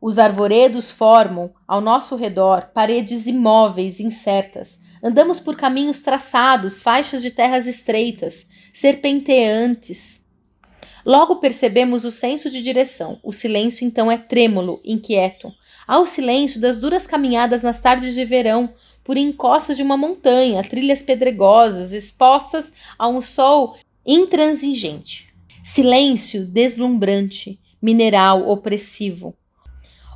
Os 0.00 0.18
arvoredos 0.18 0.90
formam, 0.90 1.52
ao 1.68 1.80
nosso 1.80 2.16
redor, 2.16 2.70
paredes 2.72 3.26
imóveis, 3.26 4.00
incertas. 4.00 4.78
Andamos 5.02 5.40
por 5.40 5.56
caminhos 5.56 6.00
traçados, 6.00 6.80
faixas 6.80 7.20
de 7.20 7.30
terras 7.30 7.66
estreitas, 7.66 8.46
serpenteantes. 8.72 10.19
Logo 11.04 11.36
percebemos 11.36 12.04
o 12.04 12.10
senso 12.10 12.50
de 12.50 12.62
direção. 12.62 13.18
O 13.22 13.32
silêncio 13.32 13.86
então 13.86 14.10
é 14.10 14.16
trêmulo, 14.16 14.80
inquieto. 14.84 15.52
Há 15.86 15.98
o 15.98 16.06
silêncio 16.06 16.60
das 16.60 16.78
duras 16.78 17.06
caminhadas 17.06 17.62
nas 17.62 17.80
tardes 17.80 18.14
de 18.14 18.24
verão, 18.24 18.72
por 19.02 19.16
encostas 19.16 19.76
de 19.76 19.82
uma 19.82 19.96
montanha, 19.96 20.62
trilhas 20.62 21.02
pedregosas, 21.02 21.92
expostas 21.92 22.72
a 22.98 23.08
um 23.08 23.20
sol 23.22 23.76
intransigente. 24.06 25.28
Silêncio 25.64 26.44
deslumbrante, 26.44 27.58
mineral, 27.82 28.48
opressivo. 28.48 29.34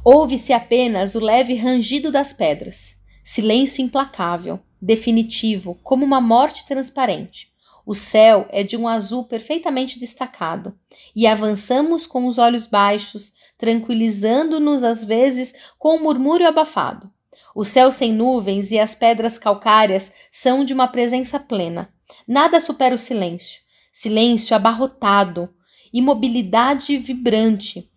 Ouve-se 0.05 0.53
apenas 0.53 1.15
o 1.15 1.21
leve 1.21 1.55
rangido 1.55 2.13
das 2.13 2.33
pedras. 2.33 2.97
Silêncio 3.23 3.83
implacável, 3.83 4.61
definitivo, 4.81 5.79
como 5.83 6.05
uma 6.05 6.21
morte 6.21 6.67
transparente. 6.67 7.54
O 7.87 7.95
céu 7.95 8.47
é 8.51 8.63
de 8.63 8.77
um 8.77 8.89
azul 8.89 9.25
perfeitamente 9.25 9.99
destacado, 9.99 10.75
e 11.15 11.27
avançamos 11.27 12.07
com 12.07 12.27
os 12.27 12.39
olhos 12.39 12.67
baixos, 12.67 13.33
tranquilizando-nos 13.59 14.83
às 14.83 15.05
vezes 15.05 15.55
com 15.79 15.97
um 15.97 16.03
murmúrio 16.03 16.49
abafado. 16.49 17.13
O 17.55 17.65
céu 17.65 17.93
sem 17.93 18.13
nuvens 18.13 18.71
e 18.71 18.79
as 18.79 18.95
pedras 18.95 19.39
calcárias 19.39 20.13
são 20.33 20.65
de 20.65 20.73
uma 20.73 20.89
presença 20.89 21.39
plena. 21.39 21.93
Nada 22.27 22.59
supera 22.59 22.95
o 22.95 22.99
silêncio. 22.99 23.61
Silêncio 23.93 24.57
abarrotado, 24.57 25.49
imobilidade 25.93 26.97
vibrante, 26.99 27.89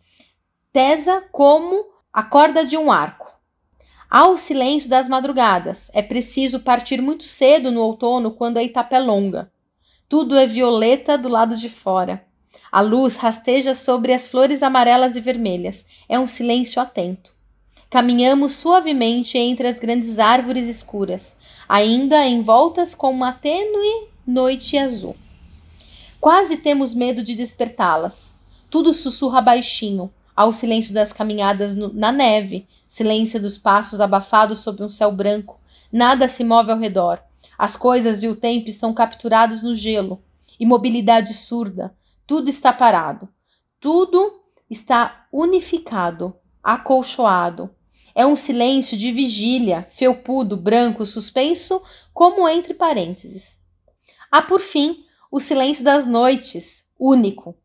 tesa 0.72 1.22
como 1.32 1.86
a 2.14 2.22
corda 2.22 2.64
de 2.64 2.78
um 2.78 2.92
arco. 2.92 3.34
Ao 4.10 4.38
silêncio 4.38 4.90
das 4.90 5.08
madrugadas, 5.08 5.90
é 5.94 6.02
preciso 6.02 6.60
partir 6.60 7.02
muito 7.02 7.24
cedo 7.24 7.72
no 7.72 7.82
outono 7.82 8.32
quando 8.32 8.58
a 8.58 8.64
etapa 8.64 8.96
é 8.96 9.00
longa. 9.00 9.52
Tudo 10.10 10.38
é 10.38 10.48
violeta 10.48 11.18
do 11.18 11.28
lado 11.28 11.58
de 11.58 11.68
fora. 11.68 12.24
A 12.72 12.80
luz 12.80 13.18
rasteja 13.18 13.74
sobre 13.74 14.14
as 14.14 14.26
flores 14.26 14.64
amarelas 14.64 15.18
e 15.18 15.20
vermelhas. 15.20 15.86
É 16.08 16.18
um 16.18 16.30
silêncio 16.30 16.82
atento. 16.82 17.34
Caminhamos 17.90 18.54
suavemente 18.54 19.38
entre 19.38 19.68
as 19.68 19.78
grandes 19.80 20.18
árvores 20.18 20.70
escuras, 20.70 21.36
ainda 21.68 22.26
envoltas 22.26 22.96
com 22.96 23.12
uma 23.12 23.34
tênue 23.34 24.08
noite 24.26 24.78
azul. 24.78 25.16
Quase 26.22 26.56
temos 26.56 26.94
medo 26.94 27.22
de 27.22 27.36
despertá-las. 27.36 28.34
Tudo 28.70 28.94
sussurra 28.94 29.42
baixinho, 29.42 30.10
ao 30.34 30.54
silêncio 30.54 30.94
das 30.94 31.12
caminhadas 31.12 31.76
no, 31.76 31.92
na 31.92 32.14
neve, 32.14 32.66
silêncio 32.88 33.42
dos 33.42 33.58
passos 33.58 34.00
abafados 34.00 34.60
sob 34.60 34.84
um 34.84 34.90
céu 34.90 35.12
branco. 35.12 35.60
Nada 35.92 36.30
se 36.30 36.46
move 36.46 36.72
ao 36.72 36.80
redor. 36.80 37.27
As 37.58 37.76
coisas 37.76 38.24
e 38.24 38.28
o 38.28 38.36
tempo 38.36 38.68
estão 38.68 38.94
capturados 38.94 39.62
no 39.62 39.76
gelo. 39.76 40.24
Imobilidade 40.60 41.34
surda. 41.34 41.96
Tudo 42.26 42.50
está 42.50 42.74
parado. 42.74 43.30
Tudo 43.80 44.42
está 44.70 45.28
unificado, 45.32 46.36
acolchoado, 46.64 47.70
é 48.18 48.26
um 48.26 48.36
silêncio 48.36 48.98
de 48.98 49.12
vigília, 49.12 49.88
felpudo, 49.92 50.58
branco, 50.58 51.06
suspenso, 51.06 51.80
como 52.12 52.50
entre 52.50 52.74
parênteses. 52.74 53.60
Há, 54.32 54.42
por 54.42 54.60
fim, 54.60 55.06
o 55.32 55.40
silêncio 55.40 55.84
das 55.84 56.04
noites, 56.04 56.84
único. 57.00 57.56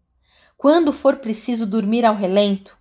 Quando 0.59 0.93
for 0.93 1.17
preciso 1.17 1.67
dormir 1.67 2.05
ao 2.05 2.15
relento, 2.15 2.77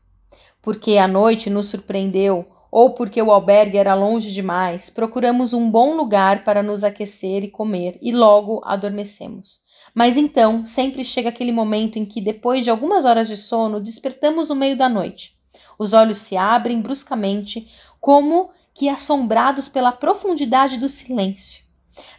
porque 0.61 0.97
a 0.97 1.07
noite 1.07 1.49
nos 1.49 1.67
surpreendeu 1.67 2.45
ou 2.71 2.91
porque 2.93 3.21
o 3.21 3.31
albergue 3.31 3.77
era 3.77 3.93
longe 3.93 4.31
demais, 4.31 4.89
procuramos 4.89 5.53
um 5.53 5.69
bom 5.69 5.93
lugar 5.95 6.45
para 6.45 6.63
nos 6.63 6.83
aquecer 6.85 7.43
e 7.43 7.51
comer 7.51 7.99
e 8.01 8.13
logo 8.13 8.61
adormecemos. 8.63 9.59
Mas 9.93 10.15
então 10.15 10.65
sempre 10.65 11.03
chega 11.03 11.27
aquele 11.27 11.51
momento 11.51 11.99
em 11.99 12.05
que, 12.05 12.21
depois 12.21 12.63
de 12.63 12.69
algumas 12.69 13.03
horas 13.03 13.27
de 13.27 13.35
sono, 13.35 13.81
despertamos 13.81 14.47
no 14.47 14.55
meio 14.55 14.77
da 14.77 14.87
noite. 14.87 15.35
Os 15.77 15.91
olhos 15.91 16.19
se 16.19 16.37
abrem 16.37 16.79
bruscamente, 16.79 17.67
como 17.99 18.51
que 18.73 18.87
assombrados 18.87 19.67
pela 19.67 19.91
profundidade 19.91 20.77
do 20.77 20.87
silêncio. 20.87 21.63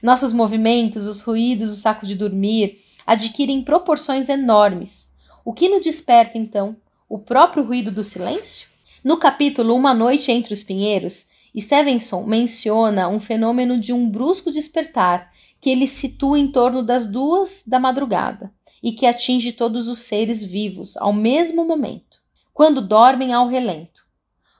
Nossos 0.02 0.35
movimentos, 0.35 1.06
os 1.06 1.23
ruídos, 1.23 1.71
o 1.71 1.76
saco 1.76 2.04
de 2.04 2.14
dormir, 2.14 2.78
adquirem 3.06 3.64
proporções 3.64 4.28
enormes. 4.28 5.11
O 5.44 5.54
que 5.54 5.68
nos 5.68 5.82
desperta, 5.82 6.37
então? 6.37 6.76
O 7.09 7.18
próprio 7.18 7.64
ruído 7.64 7.90
do 7.90 8.04
silêncio? 8.04 8.72
No 9.04 9.16
capítulo 9.16 9.75
Uma 9.75 9.92
Noite 9.92 10.30
entre 10.30 10.54
os 10.54 10.62
Pinheiros, 10.62 11.26
Stevenson 11.59 12.23
menciona 12.23 13.09
um 13.09 13.18
fenômeno 13.18 13.76
de 13.76 13.92
um 13.92 14.09
brusco 14.09 14.52
despertar 14.52 15.32
que 15.61 15.71
ele 15.71 15.88
situa 15.88 16.38
em 16.38 16.47
torno 16.47 16.85
das 16.85 17.04
duas 17.04 17.64
da 17.66 17.80
madrugada 17.80 18.52
e 18.80 18.92
que 18.92 19.04
atinge 19.04 19.50
todos 19.50 19.88
os 19.88 19.99
seres 19.99 20.44
vivos 20.44 20.97
ao 20.97 21.12
mesmo 21.12 21.64
momento, 21.64 22.18
quando 22.54 22.80
dormem 22.80 23.32
ao 23.32 23.49
relento. 23.49 24.04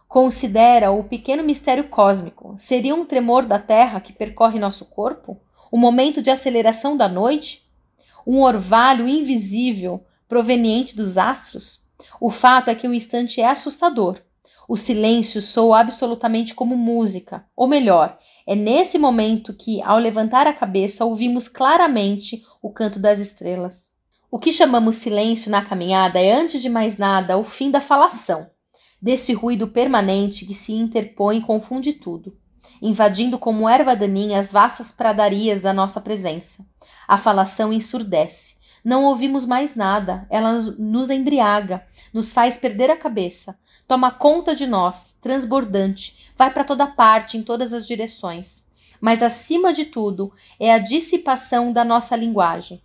Considera 0.09 0.91
o 0.91 1.05
pequeno 1.05 1.45
mistério 1.45 1.85
cósmico. 1.85 2.57
Seria 2.59 2.97
um 2.97 3.05
tremor 3.05 3.47
da 3.47 3.61
Terra 3.61 4.01
que 4.01 4.13
percorre 4.13 4.59
nosso 4.59 4.87
corpo? 4.87 5.41
O 5.71 5.77
um 5.77 5.81
momento 5.81 6.21
de 6.21 6.33
aceleração 6.33 6.97
da 6.97 7.09
noite? 7.09 7.65
Um 8.27 8.41
orvalho 8.41 9.07
invisível 9.07 10.05
proveniente 10.27 10.97
dos 10.97 11.17
astros? 11.17 11.85
O 12.21 12.29
fato 12.29 12.71
é 12.71 12.75
que 12.75 12.89
o 12.89 12.93
instante 12.95 13.41
é 13.41 13.47
assustador 13.47 14.21
o 14.69 14.77
silêncio 14.77 15.41
soa 15.41 15.81
absolutamente 15.81 16.55
como 16.55 16.77
música, 16.77 17.45
ou 17.57 17.67
melhor, 17.67 18.19
é 18.47 18.55
nesse 18.55 18.99
momento 18.99 19.55
que, 19.55 19.83
ao 19.83 19.99
levantar 19.99 20.47
a 20.47 20.53
cabeça, 20.53 21.05
ouvimos 21.05 21.49
claramente 21.49 22.43
o 22.61 22.71
canto 22.71 22.99
das 22.99 23.19
estrelas. 23.19 23.91
O 24.31 24.39
que 24.39 24.53
chamamos 24.53 24.97
silêncio 24.97 25.51
na 25.51 25.65
caminhada 25.65 26.19
é, 26.21 26.33
antes 26.33 26.63
de 26.63 26.69
mais 26.69 26.97
nada, 26.97 27.37
o 27.37 27.45
fim 27.45 27.71
da 27.71 27.81
falação, 27.81 28.49
desse 29.01 29.33
ruído 29.33 29.69
permanente 29.69 30.47
que 30.47 30.55
se 30.55 30.73
interpõe 30.73 31.39
e 31.39 31.43
confunde 31.43 31.93
tudo, 31.93 32.37
invadindo 32.81 33.39
como 33.39 33.69
erva 33.69 33.95
daninha 33.95 34.41
as 34.41 34.51
vastas 34.51 34.91
pradarias 34.91 35.61
da 35.61 35.73
nossa 35.73 36.01
presença. 36.01 36.65
A 37.07 37.19
falação 37.19 37.73
ensurdece. 37.73 38.57
Não 38.85 39.05
ouvimos 39.05 39.47
mais 39.47 39.77
nada, 39.77 40.27
ela 40.29 40.61
nos 40.79 41.11
embriaga, 41.11 41.85
nos 42.13 42.33
faz 42.33 42.57
perder 42.57 42.91
a 42.91 42.97
cabeça, 42.97 43.57
toma 43.93 44.11
conta 44.11 44.57
de 44.57 44.67
nós, 44.67 45.15
transbordante, 45.21 46.33
vai 46.35 46.51
para 46.51 46.65
toda 46.65 46.87
parte, 46.87 47.37
em 47.37 47.43
todas 47.43 47.75
as 47.75 47.87
direções. 47.87 48.65
Mas 48.99 49.23
acima 49.23 49.71
de 49.71 49.85
tudo 49.85 50.33
é 50.59 50.73
a 50.73 50.79
dissipação 50.79 51.71
da 51.71 51.85
nossa 51.85 52.17
linguagem. 52.17 52.81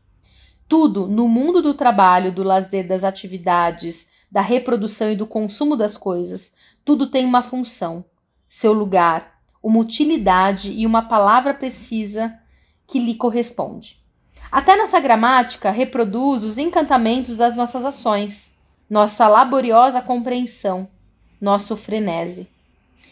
Tudo 0.68 1.08
no 1.08 1.30
mundo 1.30 1.62
do 1.62 1.74
trabalho, 1.74 2.30
do 2.30 2.44
lazer, 2.44 2.86
das 2.86 3.06
atividades, 3.06 4.10
da 4.30 4.42
reprodução 4.42 5.10
e 5.10 5.16
do 5.16 5.26
consumo 5.26 5.78
das 5.78 5.96
coisas, 5.96 6.54
tudo 6.84 7.08
tem 7.08 7.26
uma 7.26 7.42
função, 7.42 8.04
seu 8.50 8.74
lugar, 8.74 9.40
uma 9.64 9.80
utilidade 9.80 10.74
e 10.74 10.86
uma 10.86 11.04
palavra 11.04 11.54
precisa 11.54 12.38
que 12.86 13.00
lhe 13.00 13.16
corresponde. 13.16 14.04
Até 14.52 14.76
nossa 14.76 15.00
gramática 15.00 15.72
reproduz 15.72 16.44
os 16.44 16.58
encantamentos 16.58 17.38
das 17.38 17.56
nossas 17.56 17.86
ações, 17.86 18.54
nossa 18.90 19.26
laboriosa 19.30 20.02
compreensão, 20.02 20.90
nosso 21.40 21.78
frenesi. 21.78 22.48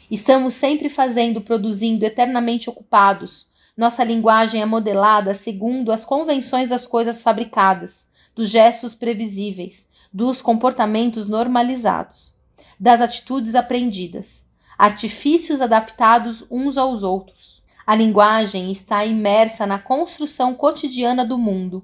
Estamos 0.10 0.54
sempre 0.54 0.90
fazendo, 0.90 1.42
produzindo, 1.42 2.06
eternamente 2.06 2.70
ocupados. 2.70 3.48
Nossa 3.76 4.04
linguagem 4.04 4.62
é 4.62 4.66
modelada 4.66 5.34
segundo 5.34 5.92
as 5.92 6.06
convenções 6.06 6.70
das 6.70 6.86
coisas 6.86 7.22
fabricadas, 7.22 8.08
dos 8.36 8.50
gestos 8.50 8.94
previsíveis, 8.94 9.90
dos 10.14 10.42
comportamentos 10.42 11.28
normalizados, 11.28 12.34
das 12.80 13.02
atitudes 13.02 13.56
aprendidas, 13.56 14.46
artifícios 14.78 15.62
adaptados 15.62 16.46
uns 16.50 16.78
aos 16.78 17.04
outros. 17.04 17.64
A 17.86 17.96
linguagem 17.96 18.72
está 18.72 19.06
imersa 19.06 19.66
na 19.68 19.78
construção 19.78 20.54
cotidiana 20.54 21.26
do 21.26 21.38
mundo. 21.38 21.84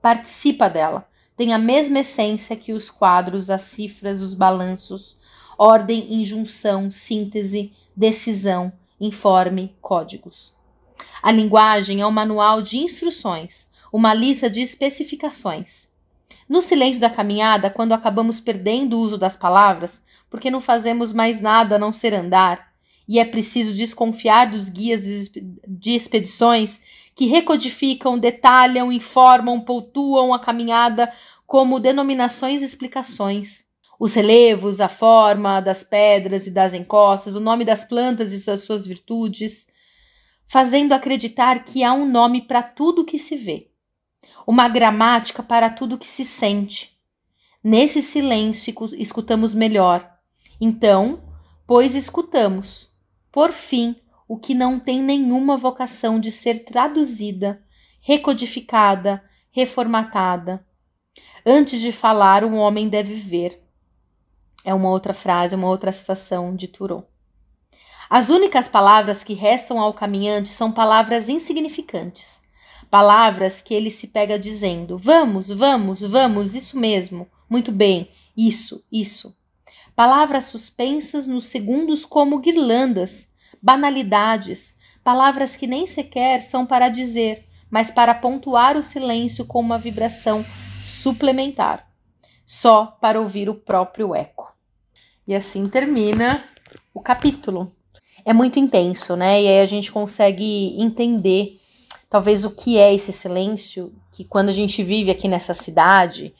Participa 0.00 0.68
dela, 0.68 1.08
tem 1.36 1.52
a 1.52 1.58
mesma 1.58 1.98
essência 1.98 2.56
que 2.56 2.72
os 2.72 2.90
quadros, 2.90 3.50
as 3.50 3.62
cifras, 3.62 4.22
os 4.22 4.34
balanços, 4.34 5.16
ordem, 5.58 6.14
injunção, 6.14 6.90
síntese, 6.90 7.72
decisão, 7.94 8.72
informe, 9.00 9.74
códigos. 9.80 10.54
A 11.22 11.30
linguagem 11.30 12.00
é 12.00 12.06
um 12.06 12.10
manual 12.10 12.62
de 12.62 12.78
instruções, 12.78 13.68
uma 13.92 14.14
lista 14.14 14.48
de 14.48 14.60
especificações. 14.60 15.88
No 16.48 16.62
silêncio 16.62 17.00
da 17.00 17.10
caminhada, 17.10 17.70
quando 17.70 17.92
acabamos 17.92 18.40
perdendo 18.40 18.96
o 18.96 19.00
uso 19.00 19.18
das 19.18 19.36
palavras, 19.36 20.02
porque 20.30 20.50
não 20.50 20.60
fazemos 20.60 21.12
mais 21.12 21.40
nada 21.40 21.76
a 21.76 21.78
não 21.78 21.92
ser 21.92 22.14
andar, 22.14 22.72
e 23.08 23.18
é 23.18 23.24
preciso 23.24 23.72
desconfiar 23.74 24.50
dos 24.50 24.68
guias 24.68 25.30
de 25.66 25.90
expedições 25.92 26.80
que 27.14 27.26
recodificam, 27.26 28.18
detalham, 28.18 28.92
informam, 28.92 29.60
pontuam 29.60 30.34
a 30.34 30.38
caminhada 30.38 31.12
como 31.46 31.80
denominações 31.80 32.62
e 32.62 32.64
explicações. 32.64 33.65
Os 33.98 34.12
relevos, 34.12 34.80
a 34.80 34.88
forma 34.88 35.60
das 35.60 35.82
pedras 35.82 36.46
e 36.46 36.50
das 36.50 36.74
encostas, 36.74 37.34
o 37.34 37.40
nome 37.40 37.64
das 37.64 37.84
plantas 37.84 38.32
e 38.32 38.50
as 38.50 38.60
suas 38.60 38.86
virtudes, 38.86 39.66
fazendo 40.46 40.92
acreditar 40.92 41.64
que 41.64 41.82
há 41.82 41.92
um 41.92 42.06
nome 42.06 42.42
para 42.42 42.62
tudo 42.62 43.04
que 43.04 43.18
se 43.18 43.36
vê, 43.36 43.70
uma 44.46 44.68
gramática 44.68 45.42
para 45.42 45.70
tudo 45.70 45.98
que 45.98 46.06
se 46.06 46.24
sente. 46.24 46.96
Nesse 47.64 48.02
silêncio 48.02 48.72
escutamos 48.98 49.54
melhor. 49.54 50.08
Então, 50.60 51.22
pois 51.66 51.94
escutamos, 51.94 52.92
por 53.32 53.50
fim, 53.50 53.96
o 54.28 54.38
que 54.38 54.54
não 54.54 54.78
tem 54.78 55.02
nenhuma 55.02 55.56
vocação 55.56 56.20
de 56.20 56.30
ser 56.30 56.64
traduzida, 56.64 57.62
recodificada, 58.00 59.22
reformatada. 59.50 60.64
Antes 61.44 61.80
de 61.80 61.92
falar, 61.92 62.44
um 62.44 62.56
homem 62.56 62.88
deve 62.88 63.14
ver 63.14 63.65
é 64.66 64.74
uma 64.74 64.90
outra 64.90 65.14
frase, 65.14 65.54
uma 65.54 65.68
outra 65.68 65.92
citação 65.92 66.54
de 66.54 66.66
Thoreau. 66.66 67.08
As 68.10 68.30
únicas 68.30 68.66
palavras 68.66 69.22
que 69.22 69.32
restam 69.32 69.80
ao 69.80 69.94
caminhante 69.94 70.48
são 70.48 70.72
palavras 70.72 71.28
insignificantes. 71.28 72.40
Palavras 72.90 73.62
que 73.62 73.72
ele 73.72 73.90
se 73.90 74.08
pega 74.08 74.36
dizendo: 74.36 74.98
Vamos, 74.98 75.48
vamos, 75.48 76.02
vamos, 76.02 76.56
isso 76.56 76.76
mesmo, 76.76 77.28
muito 77.48 77.70
bem, 77.70 78.10
isso, 78.36 78.84
isso. 78.90 79.36
Palavras 79.94 80.46
suspensas 80.46 81.28
nos 81.28 81.46
segundos 81.46 82.04
como 82.04 82.40
guirlandas, 82.40 83.32
banalidades, 83.62 84.76
palavras 85.04 85.56
que 85.56 85.66
nem 85.66 85.86
sequer 85.86 86.42
são 86.42 86.66
para 86.66 86.88
dizer, 86.88 87.46
mas 87.70 87.90
para 87.90 88.14
pontuar 88.14 88.76
o 88.76 88.82
silêncio 88.82 89.44
com 89.44 89.60
uma 89.60 89.78
vibração 89.78 90.44
suplementar, 90.82 91.88
só 92.44 92.86
para 92.86 93.20
ouvir 93.20 93.48
o 93.48 93.54
próprio 93.54 94.14
eco. 94.14 94.55
E 95.26 95.34
assim 95.34 95.68
termina 95.68 96.44
o 96.94 97.00
capítulo. 97.00 97.72
É 98.24 98.32
muito 98.32 98.58
intenso, 98.58 99.16
né? 99.16 99.42
E 99.42 99.48
aí 99.48 99.60
a 99.60 99.64
gente 99.66 99.90
consegue 99.92 100.74
entender 100.80 101.56
talvez 102.08 102.44
o 102.44 102.50
que 102.50 102.78
é 102.78 102.94
esse 102.94 103.12
silêncio 103.12 103.92
que 104.12 104.24
quando 104.24 104.48
a 104.48 104.52
gente 104.52 104.82
vive 104.82 105.10
aqui 105.10 105.28
nessa 105.28 105.54
cidade 105.54 106.34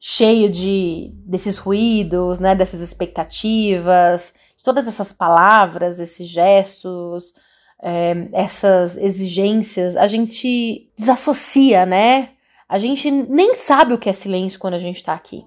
cheio 0.00 0.50
de 0.50 1.12
desses 1.24 1.58
ruídos, 1.58 2.40
né, 2.40 2.56
dessas 2.56 2.80
expectativas, 2.80 4.34
todas 4.64 4.88
essas 4.88 5.12
palavras, 5.12 6.00
esses 6.00 6.26
gestos, 6.26 7.32
é, 7.80 8.28
essas 8.32 8.96
exigências, 8.96 9.96
a 9.96 10.08
gente 10.08 10.90
desassocia, 10.98 11.86
né? 11.86 12.30
A 12.68 12.78
gente 12.78 13.10
nem 13.10 13.54
sabe 13.54 13.92
o 13.94 13.98
que 13.98 14.08
é 14.08 14.12
silêncio 14.12 14.58
quando 14.58 14.74
a 14.74 14.78
gente 14.78 14.96
está 14.96 15.12
aqui. 15.12 15.44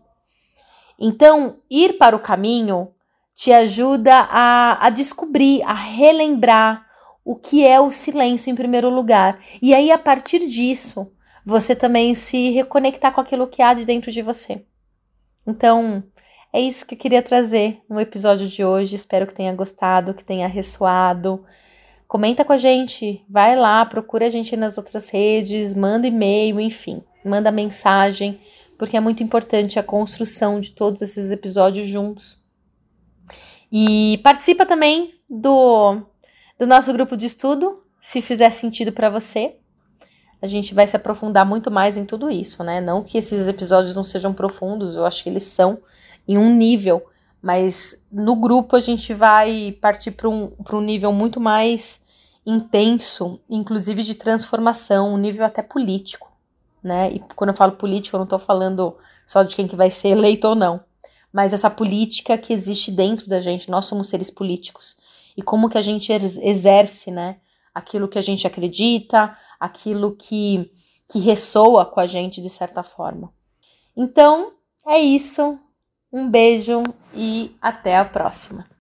Então, 0.99 1.60
ir 1.69 1.97
para 1.97 2.15
o 2.15 2.19
caminho 2.19 2.91
te 3.34 3.51
ajuda 3.51 4.13
a, 4.29 4.88
a 4.88 4.89
descobrir, 4.89 5.62
a 5.63 5.73
relembrar 5.73 6.86
o 7.23 7.36
que 7.36 7.65
é 7.65 7.79
o 7.81 7.91
silêncio 7.91 8.49
em 8.49 8.55
primeiro 8.55 8.89
lugar. 8.89 9.39
E 9.62 9.73
aí, 9.73 9.91
a 9.91 9.97
partir 9.97 10.39
disso, 10.47 11.12
você 11.45 11.75
também 11.75 12.15
se 12.15 12.51
reconectar 12.51 13.12
com 13.12 13.19
aquilo 13.19 13.47
que 13.47 13.62
há 13.62 13.73
de 13.73 13.84
dentro 13.84 14.12
de 14.12 14.21
você. 14.21 14.63
Então, 15.45 16.03
é 16.53 16.62
isso 16.62 16.86
que 16.86 16.95
eu 16.95 16.99
queria 16.99 17.21
trazer 17.21 17.81
no 17.89 17.99
episódio 17.99 18.47
de 18.47 18.63
hoje. 18.63 18.95
Espero 18.95 19.27
que 19.27 19.34
tenha 19.34 19.53
gostado, 19.53 20.13
que 20.13 20.23
tenha 20.23 20.47
ressoado. 20.47 21.43
Comenta 22.08 22.45
com 22.45 22.53
a 22.53 22.58
gente, 22.58 23.25
vai 23.29 23.55
lá, 23.55 23.86
procura 23.86 24.27
a 24.27 24.29
gente 24.29 24.55
nas 24.55 24.77
outras 24.77 25.10
redes, 25.10 25.73
manda 25.73 26.08
e-mail, 26.08 26.60
enfim, 26.62 27.03
manda 27.25 27.51
mensagem 27.51 28.39
porque 28.77 28.97
é 28.97 28.99
muito 28.99 29.23
importante 29.23 29.79
a 29.79 29.83
construção 29.83 30.59
de 30.59 30.71
todos 30.71 31.01
esses 31.01 31.31
episódios 31.31 31.88
juntos. 31.88 32.43
E 33.71 34.19
participa 34.23 34.65
também 34.65 35.13
do, 35.29 36.01
do 36.59 36.67
nosso 36.67 36.91
grupo 36.93 37.17
de 37.17 37.25
estudo, 37.25 37.83
se 37.99 38.21
fizer 38.21 38.51
sentido 38.51 38.91
para 38.91 39.09
você. 39.09 39.57
A 40.41 40.47
gente 40.47 40.73
vai 40.73 40.85
se 40.85 40.95
aprofundar 40.95 41.45
muito 41.45 41.71
mais 41.71 41.97
em 41.97 42.05
tudo 42.05 42.29
isso, 42.29 42.63
né? 42.63 42.79
Não 42.79 43.03
que 43.03 43.17
esses 43.17 43.47
episódios 43.47 43.95
não 43.95 44.03
sejam 44.03 44.33
profundos, 44.33 44.95
eu 44.95 45.05
acho 45.05 45.23
que 45.23 45.29
eles 45.29 45.43
são 45.43 45.79
em 46.27 46.38
um 46.38 46.53
nível, 46.53 47.03
mas 47.41 47.99
no 48.11 48.35
grupo 48.35 48.75
a 48.75 48.79
gente 48.79 49.13
vai 49.13 49.77
partir 49.81 50.11
para 50.11 50.29
um, 50.29 50.51
um 50.71 50.81
nível 50.81 51.11
muito 51.11 51.39
mais 51.39 52.01
intenso, 52.45 53.39
inclusive 53.49 54.03
de 54.03 54.13
transformação, 54.13 55.13
um 55.13 55.17
nível 55.17 55.45
até 55.45 55.63
político 55.63 56.35
né? 56.86 57.12
E 57.12 57.19
quando 57.36 57.50
eu 57.50 57.56
falo 57.56 57.74
político, 57.74 58.15
eu 58.15 58.19
não 58.19 58.26
estou 58.26 58.39
falando 58.39 58.95
só 59.26 59.43
de 59.43 59.56
quem 59.56 59.67
que 59.67 59.76
vai 59.76 59.89
ser 59.89 60.10
eleito 60.10 60.48
ou 60.48 60.56
não, 60.56 60.84
mas 61.34 61.54
essa 61.54 61.69
política 61.69 62.38
que 62.38 62.54
existe 62.54 62.91
dentro 62.91 63.28
da 63.28 63.39
gente. 63.39 63.69
Nós 63.69 63.86
somos 63.86 64.08
seres 64.08 64.30
políticos. 64.30 64.95
e 65.38 65.41
como 65.41 65.69
que 65.69 65.78
a 65.78 65.82
gente 65.82 66.12
exerce, 66.13 67.12
né, 67.12 67.38
aquilo 67.74 68.08
que 68.08 68.17
a 68.17 68.21
gente 68.21 68.48
acredita, 68.48 69.38
aquilo 69.60 70.15
que 70.15 70.71
que 71.08 71.19
ressoa 71.19 71.86
com 71.86 72.00
a 72.00 72.08
gente 72.08 72.41
de 72.41 72.50
certa 72.50 72.84
forma. 72.84 73.32
Então, 73.95 74.54
é 74.88 74.98
isso. 74.98 75.60
Um 76.12 76.30
beijo 76.30 76.84
e 77.13 77.56
até 77.62 77.98
a 77.98 78.06
próxima. 78.06 78.65